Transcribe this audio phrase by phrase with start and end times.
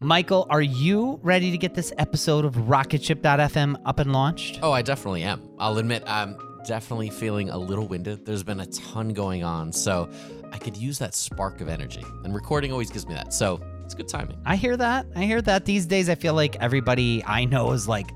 [0.00, 4.58] Michael, are you ready to get this episode of Rocketship.fm up and launched?
[4.62, 5.48] Oh, I definitely am.
[5.58, 6.36] I'll admit I'm
[6.66, 8.26] definitely feeling a little winded.
[8.26, 10.10] There's been a ton going on, so
[10.52, 12.04] I could use that spark of energy.
[12.24, 13.32] And recording always gives me that.
[13.32, 14.36] So it's good timing.
[14.44, 15.06] I hear that.
[15.16, 15.64] I hear that.
[15.64, 18.10] These days, I feel like everybody I know is like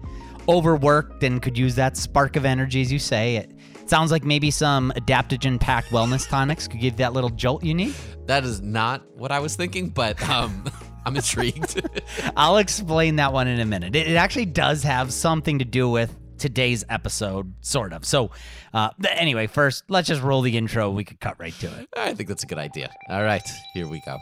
[0.50, 3.36] overworked and could use that spark of energy, as you say.
[3.36, 3.54] It
[3.86, 7.94] sounds like maybe some adaptogen packed wellness tonics could give that little jolt you need.
[8.26, 10.62] That is not what I was thinking, but um,
[11.04, 11.80] I'm intrigued.
[12.36, 13.96] I'll explain that one in a minute.
[13.96, 18.04] It, it actually does have something to do with today's episode, sort of.
[18.04, 18.30] So,
[18.72, 20.90] uh, anyway, first, let's just roll the intro.
[20.90, 21.88] We could cut right to it.
[21.96, 22.90] I think that's a good idea.
[23.08, 24.18] All right, here we go.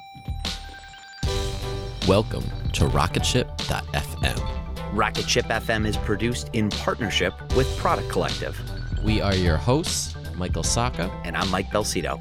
[2.06, 4.59] Welcome to Rocketship.fm.
[4.94, 8.59] Rocketship FM is produced in partnership with Product Collective.
[9.05, 11.11] We are your hosts, Michael Sacca.
[11.25, 12.19] And I'm Mike Belsito.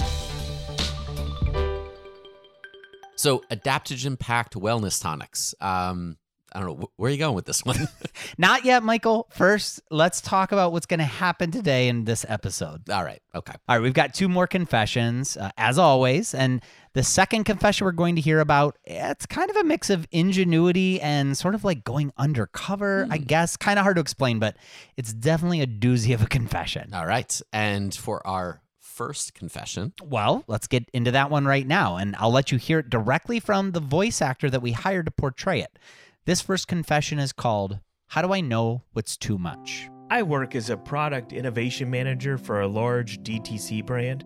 [3.18, 5.54] So, adaptogen packed wellness tonics.
[5.60, 6.18] Um,
[6.54, 6.90] I don't know.
[6.96, 7.88] Where are you going with this one?
[8.38, 9.28] Not yet, Michael.
[9.32, 12.90] First, let's talk about what's going to happen today in this episode.
[12.90, 13.22] All right.
[13.36, 13.54] Okay.
[13.68, 13.84] All right.
[13.84, 16.34] We've got two more confessions, uh, as always.
[16.34, 16.64] And
[16.94, 21.02] the second confession we're going to hear about, it's kind of a mix of ingenuity
[21.02, 23.58] and sort of like going undercover, I guess.
[23.58, 24.56] Kind of hard to explain, but
[24.96, 26.94] it's definitely a doozy of a confession.
[26.94, 27.40] All right.
[27.52, 28.62] And for our
[28.98, 31.98] first confession, Well, let's get into that one right now.
[31.98, 35.12] And I'll let you hear it directly from the voice actor that we hired to
[35.12, 35.78] portray it.
[36.26, 39.88] This first confession is called How Do I Know What's Too Much?
[40.10, 44.26] I work as a product innovation manager for a large DTC brand.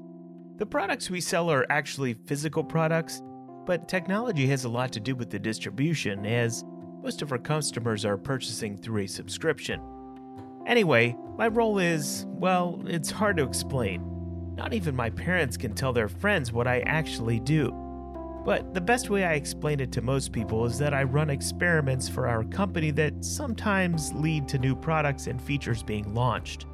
[0.55, 3.21] The products we sell are actually physical products,
[3.65, 6.63] but technology has a lot to do with the distribution, as
[7.03, 9.81] most of our customers are purchasing through a subscription.
[10.65, 14.20] Anyway, my role is, well, it's hard to explain.
[14.55, 17.73] Not even my parents can tell their friends what I actually do.
[18.43, 22.09] But the best way I explain it to most people is that I run experiments
[22.09, 26.65] for our company that sometimes lead to new products and features being launched.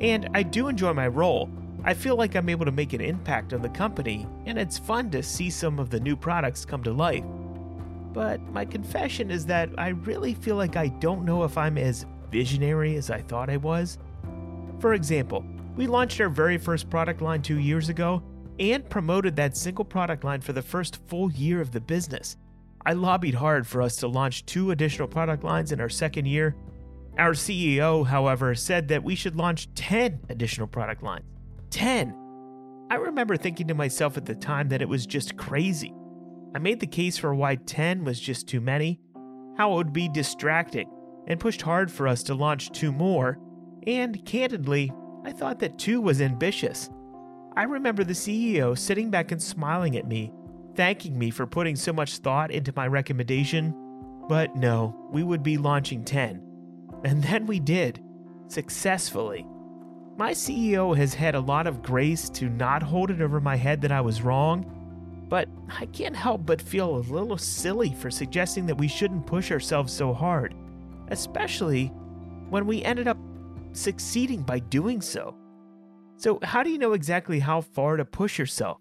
[0.00, 1.50] And I do enjoy my role.
[1.82, 5.10] I feel like I'm able to make an impact on the company, and it's fun
[5.10, 7.24] to see some of the new products come to life.
[8.12, 12.06] But my confession is that I really feel like I don't know if I'm as
[12.30, 13.98] visionary as I thought I was.
[14.78, 15.44] For example,
[15.76, 18.22] we launched our very first product line two years ago
[18.60, 22.36] and promoted that single product line for the first full year of the business.
[22.86, 26.54] I lobbied hard for us to launch two additional product lines in our second year.
[27.18, 31.24] Our CEO, however, said that we should launch 10 additional product lines.
[31.70, 32.14] 10!
[32.90, 35.92] I remember thinking to myself at the time that it was just crazy.
[36.54, 39.00] I made the case for why 10 was just too many,
[39.56, 40.88] how it would be distracting,
[41.26, 43.38] and pushed hard for us to launch two more,
[43.86, 44.92] and candidly,
[45.24, 46.90] I thought that two was ambitious.
[47.56, 50.32] I remember the CEO sitting back and smiling at me,
[50.74, 53.74] thanking me for putting so much thought into my recommendation.
[54.28, 56.42] But no, we would be launching 10.
[57.04, 58.02] And then we did,
[58.48, 59.46] successfully.
[60.16, 63.80] My CEO has had a lot of grace to not hold it over my head
[63.82, 64.70] that I was wrong,
[65.28, 69.50] but I can't help but feel a little silly for suggesting that we shouldn't push
[69.50, 70.54] ourselves so hard,
[71.08, 71.86] especially
[72.50, 73.18] when we ended up
[73.76, 75.36] succeeding by doing so.
[76.16, 78.78] So, how do you know exactly how far to push yourself?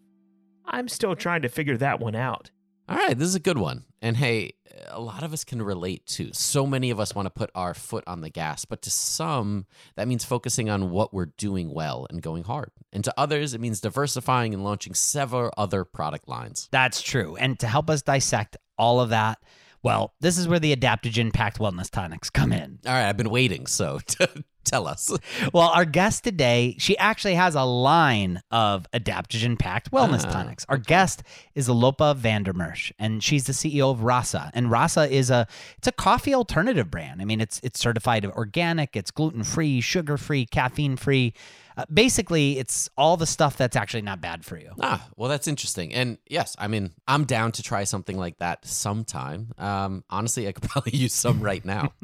[0.66, 2.52] I'm still trying to figure that one out.
[2.88, 3.86] All right, this is a good one.
[4.02, 4.54] And hey,
[4.90, 6.32] a lot of us can relate to.
[6.34, 9.66] So many of us want to put our foot on the gas, but to some,
[9.96, 12.72] that means focusing on what we're doing well and going hard.
[12.92, 16.68] And to others, it means diversifying and launching several other product lines.
[16.72, 17.38] That's true.
[17.38, 19.40] And to help us dissect all of that,
[19.82, 22.80] well, this is where the adaptogen packed wellness tonics come in.
[22.86, 24.00] All right, I've been waiting, so
[24.72, 25.12] tell us.
[25.54, 30.66] Well, our guest today, she actually has a line of adaptogen packed wellness Ah, tonics.
[30.70, 31.24] Our guest
[31.56, 34.52] is Alopa Vandermersch, and she's the CEO of Rasa.
[34.54, 37.22] And Rasa is a it's a coffee alternative brand.
[37.22, 41.34] I mean, it's it's certified organic, it's gluten free, sugar free, caffeine free.
[41.76, 44.70] Uh, basically, it's all the stuff that's actually not bad for you.
[44.80, 45.92] Ah, well, that's interesting.
[45.92, 49.54] And yes, I mean, I'm down to try something like that sometime.
[49.58, 51.94] Um, honestly, I could probably use some right now.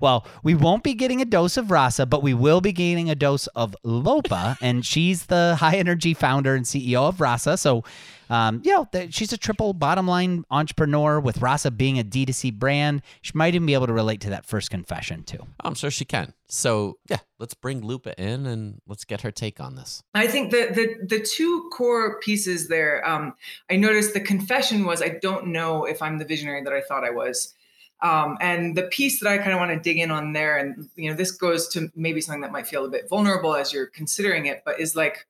[0.00, 3.14] Well, we won't be getting a dose of Rasa, but we will be gaining a
[3.14, 7.56] dose of Lopa, and she's the high energy founder and CEO of Rasa.
[7.56, 7.84] So,
[8.28, 12.54] um, you know, th- she's a triple bottom line entrepreneur with Rasa being a D2C
[12.54, 13.02] brand.
[13.22, 15.44] She might even be able to relate to that first confession too.
[15.64, 16.32] I'm sure she can.
[16.46, 20.02] So yeah, let's bring Lopa in and let's get her take on this.
[20.14, 23.06] I think the the the two core pieces there.
[23.08, 23.34] Um,
[23.68, 27.04] I noticed the confession was I don't know if I'm the visionary that I thought
[27.04, 27.54] I was,
[28.02, 30.88] um, and the piece that I kind of want to dig in on there, and
[30.96, 33.86] you know, this goes to maybe something that might feel a bit vulnerable as you're
[33.86, 35.26] considering it, but is like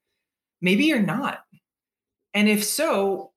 [0.61, 1.45] maybe you're not,
[2.35, 3.33] and if so.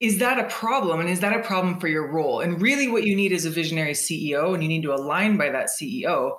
[0.00, 1.00] Is that a problem?
[1.00, 2.38] And is that a problem for your role?
[2.38, 5.50] And really, what you need is a visionary CEO, and you need to align by
[5.50, 6.36] that CEO.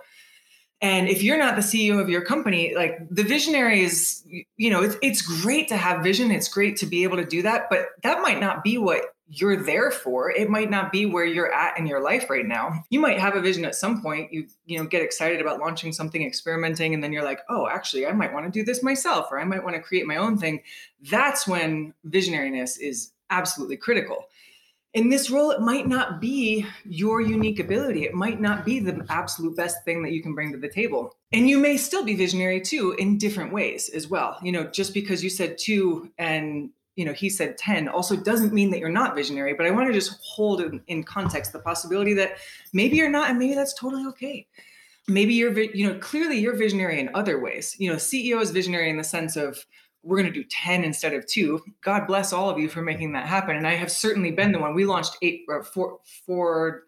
[0.81, 4.23] And if you're not the CEO of your company, like the visionary is,
[4.55, 6.31] you know, it's, it's great to have vision.
[6.31, 9.63] It's great to be able to do that, but that might not be what you're
[9.63, 10.31] there for.
[10.31, 12.83] It might not be where you're at in your life right now.
[12.89, 14.33] You might have a vision at some point.
[14.33, 18.07] You, you know, get excited about launching something, experimenting, and then you're like, oh, actually,
[18.07, 20.37] I might want to do this myself, or I might want to create my own
[20.37, 20.63] thing.
[21.09, 24.25] That's when visionariness is absolutely critical
[24.93, 28.05] in this role, it might not be your unique ability.
[28.05, 31.15] It might not be the absolute best thing that you can bring to the table.
[31.31, 34.39] And you may still be visionary too in different ways as well.
[34.41, 38.53] You know, just because you said two and you know he said 10 also doesn't
[38.53, 41.59] mean that you're not visionary but i want to just hold in, in context the
[41.59, 42.37] possibility that
[42.73, 44.45] maybe you're not and maybe that's totally okay
[45.07, 48.89] maybe you're you know clearly you're visionary in other ways you know ceo is visionary
[48.89, 49.65] in the sense of
[50.03, 51.61] we're going to do 10 instead of two.
[51.81, 53.55] God bless all of you for making that happen.
[53.55, 54.73] And I have certainly been the one.
[54.73, 56.83] We launched eight or four, four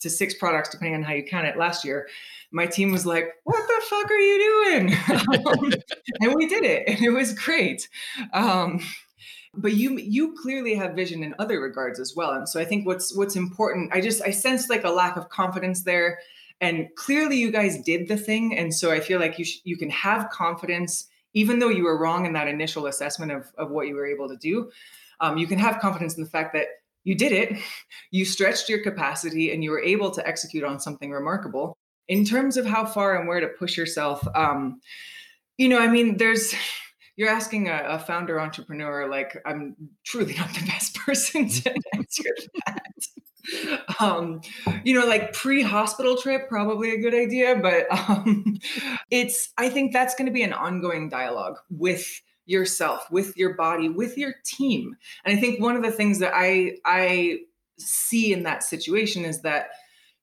[0.00, 2.08] to six products, depending on how you count it last year.
[2.50, 4.94] My team was like, what the fuck are you doing?
[5.46, 5.72] um,
[6.20, 7.88] and we did it and it was great.
[8.32, 8.80] Um,
[9.56, 12.32] but you you clearly have vision in other regards as well.
[12.32, 15.28] And so I think what's what's important, I just I sense like a lack of
[15.28, 16.18] confidence there.
[16.60, 18.56] And clearly you guys did the thing.
[18.56, 21.98] And so I feel like you sh- you can have confidence even though you were
[21.98, 24.70] wrong in that initial assessment of, of what you were able to do,
[25.20, 26.66] um, you can have confidence in the fact that
[27.04, 27.58] you did it,
[28.10, 31.76] you stretched your capacity, and you were able to execute on something remarkable.
[32.08, 34.80] In terms of how far and where to push yourself, um,
[35.58, 36.54] you know, I mean, there's,
[37.16, 42.24] you're asking a, a, founder entrepreneur, like, I'm truly not the best person to answer
[42.66, 44.00] that.
[44.00, 44.40] um,
[44.84, 48.58] you know, like pre-hospital trip, probably a good idea, but um,
[49.10, 53.88] it's I think that's going to be an ongoing dialogue with yourself, with your body,
[53.88, 54.96] with your team.
[55.24, 57.40] And I think one of the things that I I
[57.78, 59.68] see in that situation is that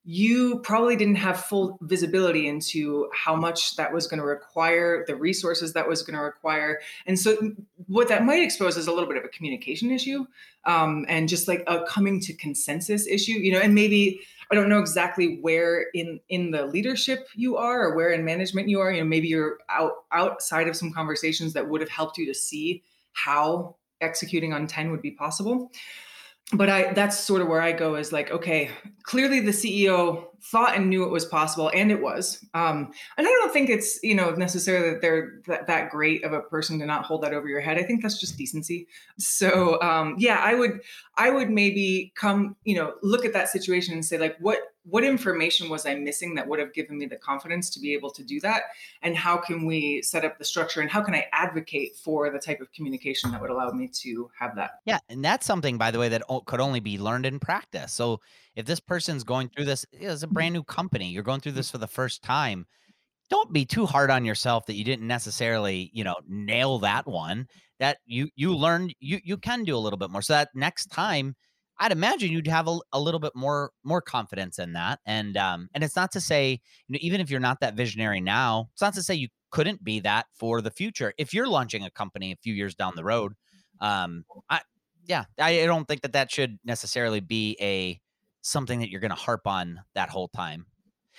[0.06, 5.16] you probably didn't have full visibility into how much that was going to require, the
[5.16, 6.82] resources that was going to require.
[7.06, 7.38] And so,
[7.88, 10.26] what that might expose is a little bit of a communication issue
[10.66, 14.22] um, and just like a coming to consensus issue, you know, and maybe.
[14.52, 18.70] I don't know exactly where in in the leadership you are or where in management
[18.70, 18.92] you are.
[18.92, 22.36] You know, maybe you're out outside of some conversations that would have helped you to
[22.36, 22.84] see
[23.14, 25.72] how executing on 10 would be possible
[26.52, 28.70] but I that's sort of where I go is like, okay,
[29.04, 32.46] clearly the CEO thought and knew it was possible, and it was.
[32.54, 36.34] Um, and I don't think it's you know necessarily that they're that, that great of
[36.34, 37.78] a person to not hold that over your head.
[37.78, 38.88] I think that's just decency.
[39.18, 40.82] So um, yeah, I would
[41.18, 45.04] I would maybe come you know look at that situation and say like, what what
[45.04, 48.24] information was I missing that would have given me the confidence to be able to
[48.24, 48.64] do that?
[49.02, 52.40] And how can we set up the structure and how can I advocate for the
[52.40, 54.82] type of communication that would allow me to have that?
[54.86, 55.00] Yeah.
[55.08, 57.94] And that's something, by the way, that could only be learned in practice.
[57.94, 58.20] So
[58.56, 60.33] if this person's going through this, mm-hmm.
[60.34, 62.66] Brand new company, you're going through this for the first time.
[63.30, 67.48] Don't be too hard on yourself that you didn't necessarily, you know, nail that one.
[67.80, 70.22] That you you learned you you can do a little bit more.
[70.22, 71.36] So that next time
[71.80, 75.00] I'd imagine you'd have a, a little bit more more confidence in that.
[75.06, 78.22] And um, and it's not to say, you know, even if you're not that visionary
[78.22, 81.14] now, it's not to say you couldn't be that for the future.
[81.18, 83.34] If you're launching a company a few years down the road,
[83.82, 84.62] um, I
[85.06, 88.00] yeah, I don't think that that should necessarily be a
[88.44, 90.68] something that you're going to harp on that whole time.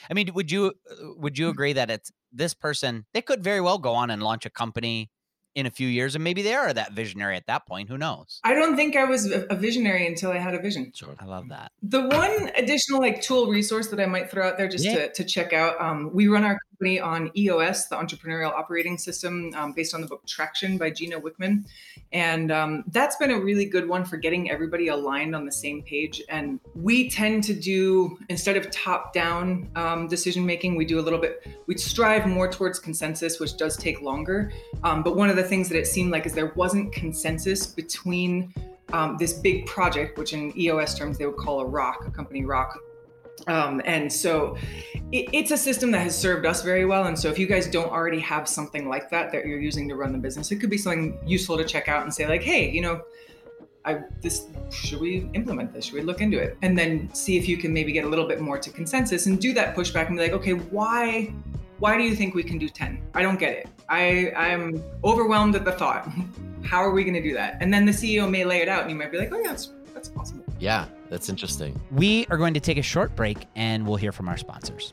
[0.08, 1.50] I mean, would you uh, would you mm.
[1.50, 3.06] agree that it's this person?
[3.12, 5.10] They could very well go on and launch a company
[5.54, 7.88] in a few years, and maybe they are that visionary at that point.
[7.88, 8.40] Who knows?
[8.42, 10.90] I don't think I was a visionary until I had a vision.
[10.94, 11.70] Sure, I love that.
[11.82, 15.06] The one additional like tool resource that I might throw out there just yeah.
[15.06, 15.80] to, to check out.
[15.80, 20.08] Um, we run our company on EOS, the Entrepreneurial Operating System, um, based on the
[20.08, 21.64] book Traction by Gino Wickman,
[22.12, 25.82] and um, that's been a really good one for getting everybody aligned on the same
[25.82, 26.20] page.
[26.28, 31.20] And we tend to do instead of top-down um, decision making, we do a little
[31.20, 31.46] bit.
[31.68, 34.52] We strive more towards consensus, which does take longer.
[34.82, 38.52] Um, but one of the things that it seemed like is there wasn't consensus between
[38.92, 42.44] um, this big project, which in EOS terms they would call a rock, a company
[42.44, 42.78] rock.
[43.46, 44.56] Um, and so
[45.12, 47.04] it, it's a system that has served us very well.
[47.04, 49.96] And so if you guys don't already have something like that that you're using to
[49.96, 52.70] run the business, it could be something useful to check out and say like, hey,
[52.70, 53.02] you know,
[53.84, 55.86] I this should we implement this?
[55.86, 56.56] Should we look into it?
[56.62, 59.38] And then see if you can maybe get a little bit more to consensus and
[59.38, 61.34] do that pushback and be like, okay, why
[61.78, 63.02] why do you think we can do 10?
[63.14, 63.68] I don't get it.
[63.88, 66.08] I, I'm overwhelmed at the thought.
[66.64, 67.58] How are we going to do that?
[67.60, 69.48] And then the CEO may lay it out and you might be like, oh, yeah,
[69.48, 70.44] that's, that's possible.
[70.58, 71.80] Yeah, that's interesting.
[71.90, 74.92] We are going to take a short break and we'll hear from our sponsors.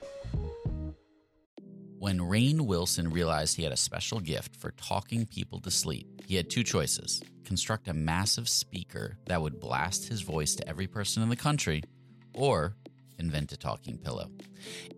[1.99, 6.35] When Rainn Wilson realized he had a special gift for talking people to sleep, he
[6.35, 11.21] had two choices construct a massive speaker that would blast his voice to every person
[11.21, 11.83] in the country,
[12.33, 12.75] or
[13.19, 14.31] invent a talking pillow.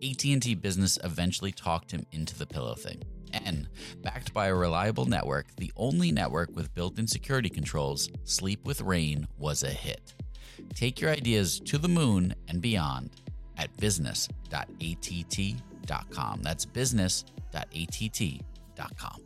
[0.02, 3.02] AT&T Business eventually talked him into the pillow thing.
[3.32, 3.68] And
[4.02, 9.26] backed by a reliable network, the only network with built-in security controls, Sleep with Rainn
[9.36, 10.14] was a hit.
[10.74, 13.10] Take your ideas to the moon and beyond
[13.56, 16.42] at business.att.com.
[16.42, 19.23] That's business.att.com.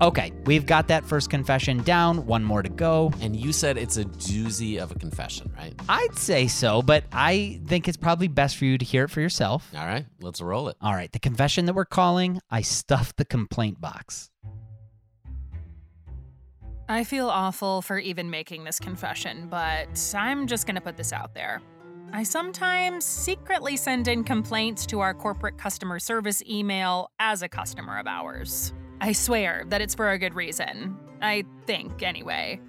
[0.00, 2.24] Okay, we've got that first confession down.
[2.24, 3.12] One more to go.
[3.20, 5.74] And you said it's a doozy of a confession, right?
[5.88, 9.20] I'd say so, but I think it's probably best for you to hear it for
[9.20, 9.68] yourself.
[9.76, 10.76] All right, let's roll it.
[10.80, 14.30] All right, the confession that we're calling I stuffed the complaint box.
[16.88, 21.12] I feel awful for even making this confession, but I'm just going to put this
[21.12, 21.60] out there.
[22.12, 27.98] I sometimes secretly send in complaints to our corporate customer service email as a customer
[27.98, 28.72] of ours.
[29.00, 30.96] I swear that it's for a good reason.
[31.22, 32.60] I think, anyway.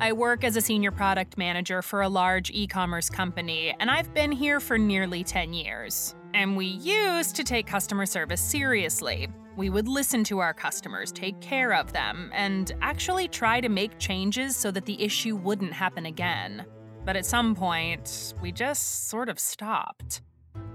[0.00, 4.12] I work as a senior product manager for a large e commerce company, and I've
[4.14, 6.14] been here for nearly 10 years.
[6.34, 9.28] And we used to take customer service seriously.
[9.56, 13.98] We would listen to our customers, take care of them, and actually try to make
[13.98, 16.64] changes so that the issue wouldn't happen again.
[17.04, 20.22] But at some point, we just sort of stopped.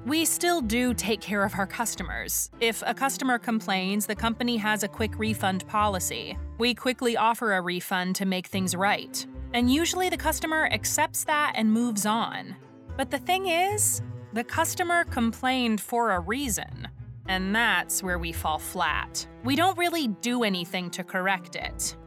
[0.07, 2.49] We still do take care of our customers.
[2.61, 6.37] If a customer complains, the company has a quick refund policy.
[6.59, 9.25] We quickly offer a refund to make things right.
[9.53, 12.55] And usually the customer accepts that and moves on.
[12.95, 16.87] But the thing is, the customer complained for a reason.
[17.27, 19.27] And that's where we fall flat.
[19.43, 21.97] We don't really do anything to correct it.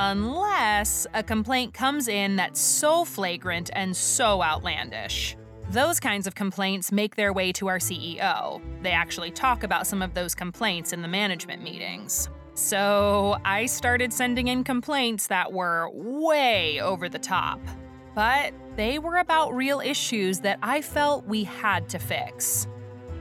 [0.00, 5.36] Unless a complaint comes in that's so flagrant and so outlandish.
[5.70, 8.60] Those kinds of complaints make their way to our CEO.
[8.82, 12.28] They actually talk about some of those complaints in the management meetings.
[12.54, 17.60] So I started sending in complaints that were way over the top.
[18.14, 22.68] But they were about real issues that I felt we had to fix.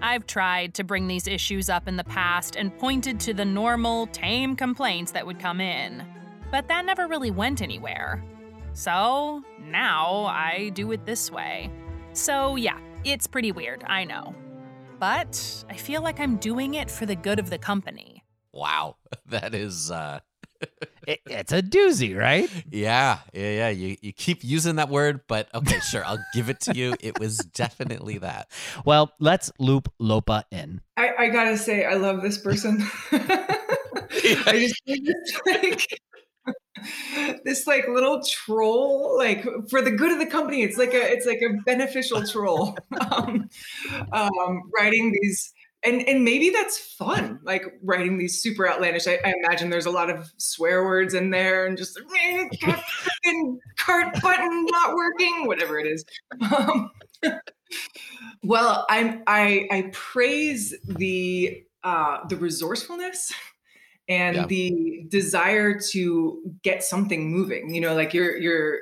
[0.01, 4.05] I've tried to bring these issues up in the past and pointed to the normal,
[4.07, 6.05] tame complaints that would come in.
[6.51, 8.23] But that never really went anywhere.
[8.73, 11.71] So now I do it this way.
[12.13, 14.36] So yeah, it's pretty weird, I know.
[15.00, 18.24] But I feel like I'm doing it for the good of the company.
[18.51, 18.98] Wow.
[19.27, 20.20] That is uh
[21.08, 22.50] It, it's a doozy, right?
[22.72, 23.70] yeah, yeah, yeah.
[23.70, 26.96] You you keep using that word, but okay, sure, I'll give it to you.
[27.01, 28.50] It was definitely that.
[28.86, 30.79] Well, let's loop Lopa in.
[30.96, 32.82] I, I gotta say, I love this person.
[33.12, 36.00] I just think it's like
[37.44, 40.63] this like little troll, like for the good of the company.
[40.63, 42.77] It's like a it's like a beneficial troll.
[43.12, 43.50] um,
[44.12, 45.53] um, writing these
[45.84, 49.92] and and maybe that's fun like writing these super outlandish I, I, imagine there's a
[49.92, 55.88] lot of swear words in there and just fucking cart button not working whatever it
[55.88, 56.06] is
[56.51, 56.92] um,
[58.44, 63.34] well i'm i i praise the uh the resourcefulness
[64.10, 64.45] and yeah.
[64.48, 68.79] the desire to get something moving you know like you're you're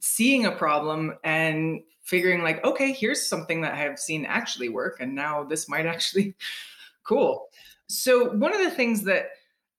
[0.00, 4.98] seeing a problem and figuring like okay here's something that i have seen actually work
[5.00, 6.34] and now this might actually
[7.04, 7.48] cool
[7.88, 9.30] so one of the things that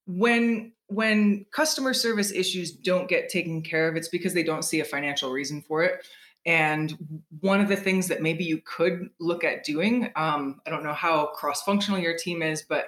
[0.08, 4.79] when when customer service issues don't get taken care of it's because they don't see
[4.79, 6.05] a financial reason for it
[6.46, 6.96] and
[7.39, 10.94] one of the things that maybe you could look at doing um, i don't know
[10.94, 12.88] how cross functional your team is but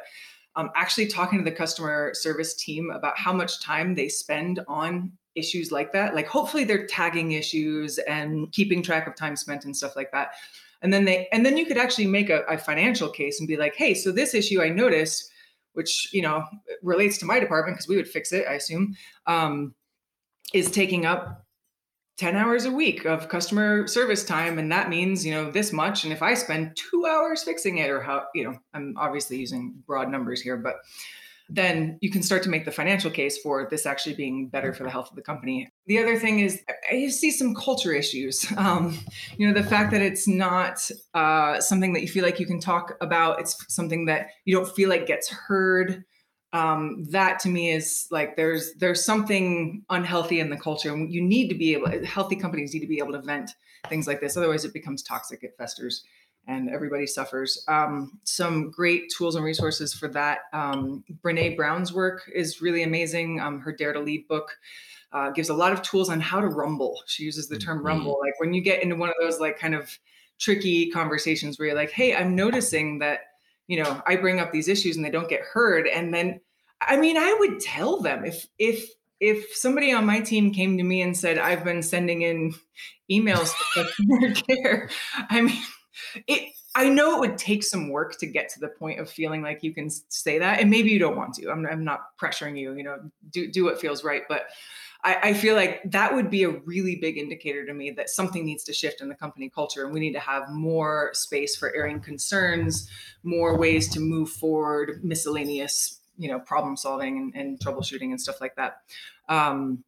[0.57, 5.11] um, actually talking to the customer service team about how much time they spend on
[5.35, 6.15] issues like that.
[6.15, 10.31] Like hopefully they're tagging issues and keeping track of time spent and stuff like that.
[10.81, 13.57] And then they and then you could actually make a, a financial case and be
[13.57, 15.31] like hey so this issue i noticed
[15.73, 16.43] which you know
[16.83, 18.95] relates to my department because we would fix it i assume
[19.25, 19.73] um,
[20.53, 21.46] is taking up
[22.17, 26.03] 10 hours a week of customer service time and that means you know this much
[26.03, 29.73] and if i spend two hours fixing it or how you know i'm obviously using
[29.85, 30.77] broad numbers here but
[31.49, 34.83] then you can start to make the financial case for this actually being better for
[34.83, 35.69] the health of the company.
[35.85, 38.45] The other thing is, I see some culture issues.
[38.57, 38.97] Um,
[39.37, 42.59] you know, the fact that it's not uh, something that you feel like you can
[42.59, 46.03] talk about, it's something that you don't feel like gets heard.
[46.57, 51.21] Um, that to me is like there's there's something unhealthy in the culture, and you
[51.21, 52.05] need to be able.
[52.05, 53.51] Healthy companies need to be able to vent
[53.89, 55.43] things like this, otherwise it becomes toxic.
[55.43, 56.03] It festers
[56.47, 57.63] and everybody suffers.
[57.67, 60.39] Um, some great tools and resources for that.
[60.53, 63.41] Um, Brene Brown's work is really amazing.
[63.41, 64.57] Um, her Dare to Lead book
[65.11, 67.01] uh, gives a lot of tools on how to rumble.
[67.05, 67.87] She uses the term mm-hmm.
[67.87, 68.17] rumble.
[68.21, 69.97] Like when you get into one of those like kind of
[70.39, 73.19] tricky conversations where you're like, hey, I'm noticing that,
[73.67, 75.87] you know, I bring up these issues and they don't get heard.
[75.87, 76.39] And then,
[76.81, 80.83] I mean, I would tell them if, if, if somebody on my team came to
[80.83, 82.53] me and said, I've been sending in
[83.11, 84.89] emails to customer care,
[85.29, 85.61] I mean,
[86.27, 89.41] it I know it would take some work to get to the point of feeling
[89.41, 91.49] like you can say that, and maybe you don't want to.
[91.49, 92.75] I'm, I'm not pressuring you.
[92.75, 92.99] You know,
[93.31, 94.43] do do what feels right, but
[95.03, 98.45] I, I, feel like that would be a really big indicator to me that something
[98.45, 101.75] needs to shift in the company culture, and we need to have more space for
[101.75, 102.87] airing concerns,
[103.23, 108.41] more ways to move forward, miscellaneous, you know, problem solving and, and troubleshooting and stuff
[108.41, 108.81] like that.
[109.29, 109.83] Um,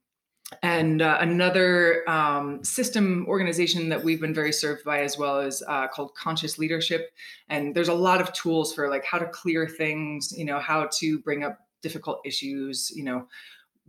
[0.63, 5.63] and uh, another um, system organization that we've been very served by as well is
[5.67, 7.11] uh, called conscious leadership.
[7.49, 10.89] And there's a lot of tools for like how to clear things you know how
[10.99, 13.25] to bring up difficult issues you know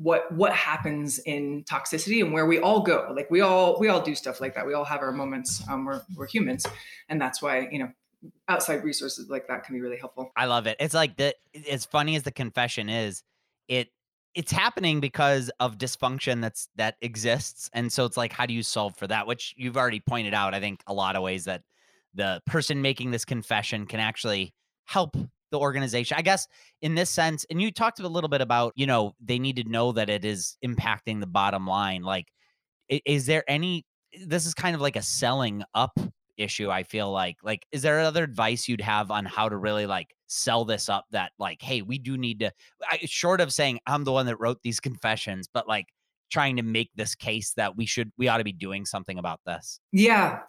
[0.00, 3.12] what what happens in toxicity and where we all go.
[3.14, 4.66] Like we all we all do stuff like that.
[4.66, 5.62] We all have our moments.
[5.68, 6.66] Um, we're, we're humans.
[7.11, 7.90] And that's why you know
[8.48, 10.30] outside resources like that can be really helpful.
[10.37, 10.76] I love it.
[10.80, 11.35] It's like the
[11.68, 13.22] as funny as the confession is
[13.68, 13.88] it
[14.35, 18.62] it's happening because of dysfunction that's that exists and so it's like how do you
[18.62, 19.26] solve for that?
[19.26, 21.62] Which you've already pointed out i think a lot of ways that
[22.14, 24.52] the person making this confession can actually
[24.85, 25.16] help
[25.50, 26.16] the organization.
[26.18, 26.46] I guess
[26.80, 29.64] in this sense and you talked a little bit about you know they need to
[29.64, 32.28] know that it is impacting the bottom line like
[32.88, 33.85] is there any
[34.26, 35.98] this is kind of like a selling up
[36.40, 39.87] issue i feel like like is there other advice you'd have on how to really
[39.87, 42.53] like sell this up that like hey we do need to
[42.88, 45.87] I, short of saying i'm the one that wrote these confessions but like
[46.31, 49.40] trying to make this case that we should we ought to be doing something about
[49.44, 50.40] this yeah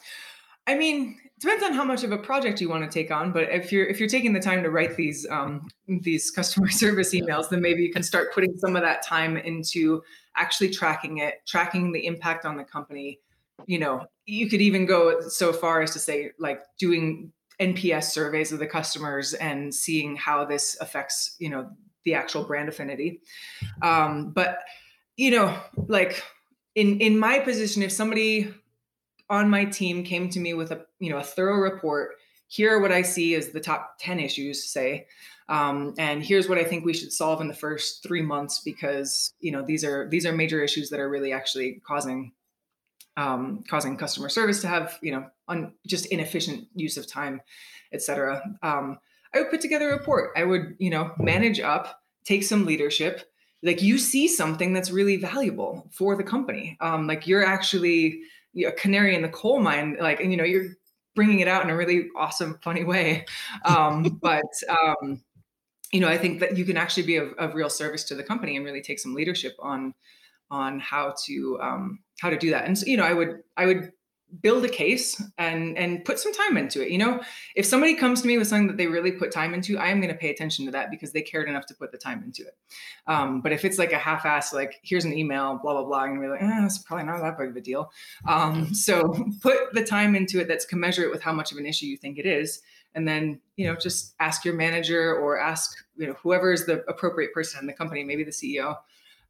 [0.68, 3.32] I mean, it depends on how much of a project you want to take on.
[3.32, 7.14] But if you're if you're taking the time to write these um, these customer service
[7.14, 10.02] emails, then maybe you can start putting some of that time into
[10.36, 13.20] actually tracking it, tracking the impact on the company,
[13.68, 18.52] you know, you could even go so far as to say like doing NPS surveys
[18.52, 21.70] of the customers and seeing how this affects, you know,
[22.04, 23.22] the actual brand affinity.
[23.82, 24.60] Um, but
[25.18, 26.24] you know, like
[26.76, 28.54] in in my position, if somebody
[29.30, 32.16] on my team came to me with a you know a thorough report,
[32.48, 35.08] here what I see is the top ten issues, say,
[35.50, 39.34] um, and here's what I think we should solve in the first three months because
[39.40, 42.32] you know these are these are major issues that are really actually causing
[43.18, 47.42] um, causing customer service to have you know un, just inefficient use of time,
[47.94, 48.42] etc.
[48.64, 49.00] Um,
[49.34, 50.32] I would put together a report.
[50.36, 53.32] I would you know manage up, take some leadership.
[53.64, 56.78] Like you see something that's really valuable for the company.
[56.82, 58.22] Um, like you're actually
[58.66, 59.98] a canary in the coal mine.
[60.00, 60.70] Like and you know you're
[61.16, 63.26] bringing it out in a really awesome, funny way.
[63.66, 65.22] Um, but um,
[65.92, 68.24] you know, I think that you can actually be of, of real service to the
[68.24, 69.94] company and really take some leadership on
[70.52, 72.66] on how to um, how to do that.
[72.66, 73.92] And so, you know, I would I would
[74.42, 76.92] build a case and and put some time into it.
[76.92, 77.22] You know,
[77.56, 80.00] if somebody comes to me with something that they really put time into, I am
[80.00, 82.44] going to pay attention to that because they cared enough to put the time into
[82.44, 82.56] it.
[83.08, 86.20] Um, but if it's like a half-ass, like here's an email, blah blah blah, gonna
[86.20, 87.92] be like, eh, that's probably not that big of a deal.
[88.28, 91.88] Um, so put the time into it that's commensurate with how much of an issue
[91.88, 92.62] you think it is
[92.94, 96.84] and then you know just ask your manager or ask you know whoever is the
[96.90, 98.76] appropriate person in the company maybe the ceo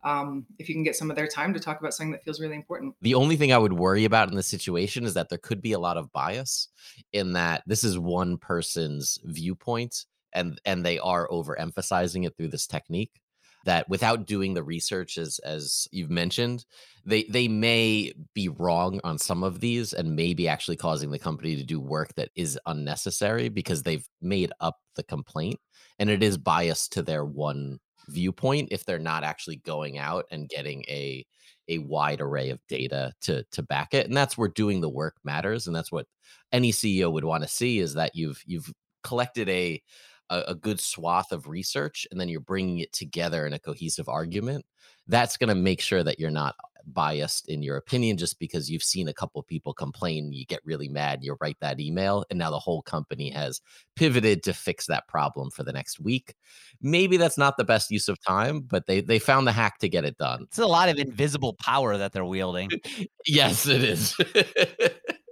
[0.03, 2.39] um, if you can get some of their time to talk about something that feels
[2.39, 2.95] really important.
[3.01, 5.73] The only thing i would worry about in this situation is that there could be
[5.73, 6.69] a lot of bias
[7.13, 12.67] in that this is one person's viewpoint and and they are overemphasizing it through this
[12.67, 13.21] technique
[13.63, 16.65] that without doing the research as as you've mentioned
[17.05, 21.55] they they may be wrong on some of these and maybe actually causing the company
[21.55, 25.59] to do work that is unnecessary because they've made up the complaint
[25.99, 30.49] and it is biased to their one viewpoint if they're not actually going out and
[30.49, 31.25] getting a
[31.67, 35.15] a wide array of data to to back it and that's where doing the work
[35.23, 36.07] matters and that's what
[36.51, 38.71] any CEO would want to see is that you've you've
[39.03, 39.81] collected a
[40.29, 44.65] a, good swath of research and then you're bringing it together in a cohesive argument
[45.11, 46.55] that's going to make sure that you're not
[46.87, 50.59] biased in your opinion just because you've seen a couple of people complain you get
[50.65, 53.61] really mad you write that email and now the whole company has
[53.95, 56.33] pivoted to fix that problem for the next week.
[56.81, 59.89] Maybe that's not the best use of time but they they found the hack to
[59.89, 60.43] get it done.
[60.43, 62.71] It's a lot of invisible power that they're wielding.
[63.27, 64.17] yes it is.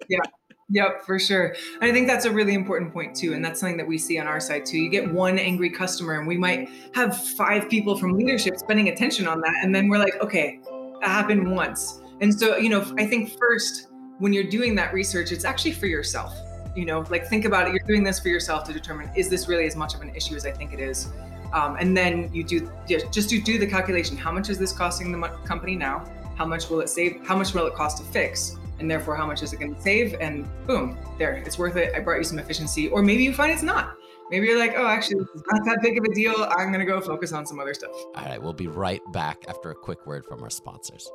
[0.08, 0.22] Yeah
[0.72, 1.56] Yep, for sure.
[1.82, 3.34] And I think that's a really important point too.
[3.34, 4.78] And that's something that we see on our side too.
[4.78, 9.28] You get one angry customer, and we might have five people from leadership spending attention
[9.28, 9.56] on that.
[9.64, 10.60] And then we're like, okay,
[11.02, 12.02] that happened once.
[12.22, 13.88] And so, you know, I think first,
[14.20, 16.36] when you're doing that research, it's actually for yourself.
[16.76, 17.74] You know, like think about it.
[17.74, 20.36] You're doing this for yourself to determine is this really as much of an issue
[20.36, 21.12] as I think it is?
[21.52, 24.18] Um, and then you do just do, do the calculation.
[24.18, 26.06] How much is this costing the company now?
[26.36, 27.26] How much will it save?
[27.26, 28.56] How much will it cost to fix?
[28.80, 30.16] And therefore how much is it going to save?
[30.20, 31.94] And boom there it's worth it.
[31.96, 32.88] I brought you some efficiency.
[32.90, 33.96] Or maybe you find it's not.
[34.32, 36.36] Maybe you're like oh actually is not that big of a deal.
[36.58, 37.92] I'm going to go focus on some other stuff.
[38.16, 41.10] All right we'll be right back after a quick word from our sponsors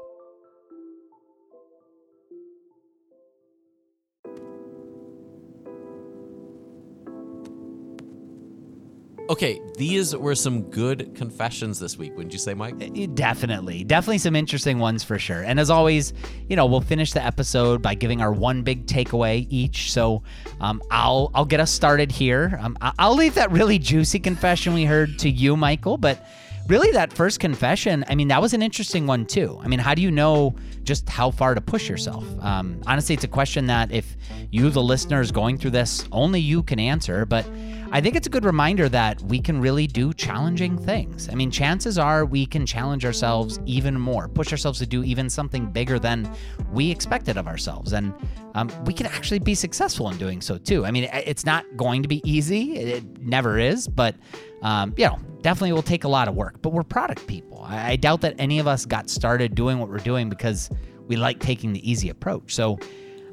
[9.31, 13.15] Okay, these were some good confessions this week, wouldn't you say, Mike?
[13.15, 13.83] Definitely.
[13.83, 15.43] Definitely some interesting ones for sure.
[15.43, 16.13] And as always,
[16.51, 19.93] you know, we'll finish the episode by giving our one big takeaway each.
[19.93, 20.23] So
[20.61, 22.59] um, I'll I'll get us started here.
[22.61, 26.27] Um, I'll leave that really juicy confession we heard to you, Michael, but
[26.67, 29.95] really that first confession i mean that was an interesting one too i mean how
[29.95, 33.93] do you know just how far to push yourself um, honestly it's a question that
[33.93, 34.17] if
[34.51, 37.47] you the listener is going through this only you can answer but
[37.95, 41.29] I think it's a good reminder that we can really do challenging things.
[41.29, 45.31] I mean, chances are we can challenge ourselves even more, push ourselves to do even
[45.31, 46.29] something bigger than
[46.73, 47.93] we expected of ourselves.
[47.93, 48.13] And
[48.57, 50.85] um, we can actually be successful in doing so too.
[50.85, 54.17] I mean, it's not going to be easy, it never is, but,
[54.63, 56.61] um, you know, definitely will take a lot of work.
[56.63, 57.63] But we're product people.
[57.63, 60.69] I, I doubt that any of us got started doing what we're doing because
[61.07, 62.57] we like taking the easy approach.
[62.57, 62.77] So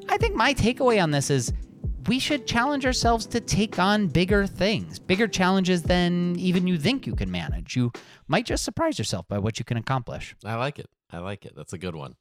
[0.07, 1.51] I think my takeaway on this is
[2.07, 7.05] we should challenge ourselves to take on bigger things, bigger challenges than even you think
[7.05, 7.75] you can manage.
[7.75, 7.91] You
[8.27, 10.35] might just surprise yourself by what you can accomplish.
[10.43, 10.89] I like it.
[11.11, 11.53] I like it.
[11.55, 12.15] That's a good one.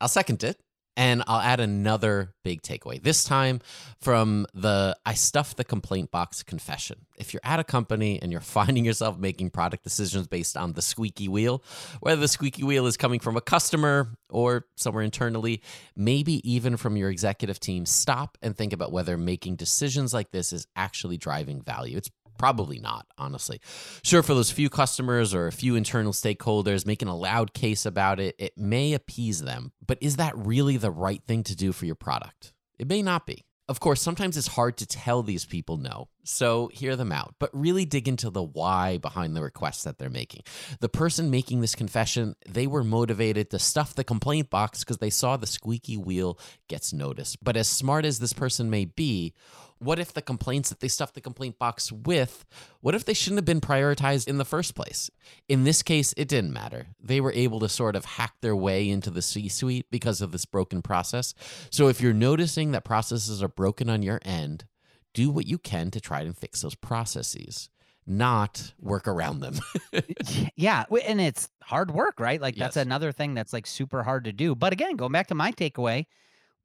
[0.00, 0.60] I'll second it.
[0.96, 3.60] And I'll add another big takeaway, this time
[4.00, 7.06] from the I stuffed the complaint box confession.
[7.16, 10.82] If you're at a company and you're finding yourself making product decisions based on the
[10.82, 11.64] squeaky wheel,
[12.00, 15.62] whether the squeaky wheel is coming from a customer or somewhere internally,
[15.96, 20.52] maybe even from your executive team, stop and think about whether making decisions like this
[20.52, 21.96] is actually driving value.
[21.96, 22.10] It's
[22.44, 23.58] Probably not, honestly.
[24.02, 28.20] Sure, for those few customers or a few internal stakeholders making a loud case about
[28.20, 29.72] it, it may appease them.
[29.86, 32.52] But is that really the right thing to do for your product?
[32.78, 33.46] It may not be.
[33.66, 37.50] Of course, sometimes it's hard to tell these people no, so hear them out, but
[37.52, 40.42] really dig into the why behind the requests that they're making.
[40.80, 45.10] The person making this confession, they were motivated to stuff the complaint box because they
[45.10, 47.42] saw the squeaky wheel gets noticed.
[47.42, 49.34] But as smart as this person may be,
[49.78, 52.44] what if the complaints that they stuffed the complaint box with,
[52.80, 55.10] what if they shouldn't have been prioritized in the first place?
[55.48, 56.86] In this case, it didn't matter.
[57.00, 60.32] They were able to sort of hack their way into the C suite because of
[60.32, 61.34] this broken process.
[61.70, 64.64] So if you're noticing that processes are broken on your end,
[65.14, 67.70] do what you can to try and fix those processes
[68.06, 69.58] not work around them.
[70.56, 72.38] yeah, and it's hard work, right?
[72.40, 72.84] Like that's Yes.
[72.84, 74.54] another thing that's like super hard to do.
[74.54, 76.04] But again, going back to my takeaway,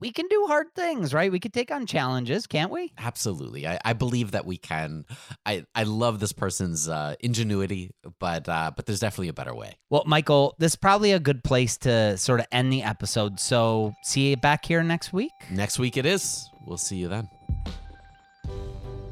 [0.02, 1.32] we can do hard things, right?
[1.32, 2.92] We can take on challenges, can't we?
[2.98, 3.68] Absolutely.
[3.68, 5.06] I, I believe that we can.
[5.46, 9.78] I, I love this person's uh, ingenuity, but uh, but there's definitely a better way.
[9.90, 13.40] Well, Michael, this is probably a good place to sort of end the episode.
[13.40, 15.32] So see you back here next week.
[15.50, 16.50] Next week it is.
[16.66, 17.30] We'll see you then.